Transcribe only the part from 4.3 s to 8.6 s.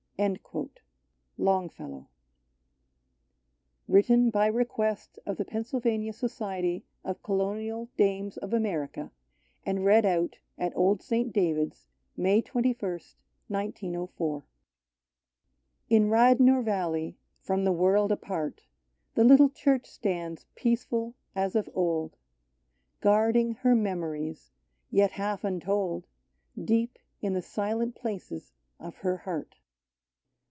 request of the Pennsylvania Society of Colonial Dames of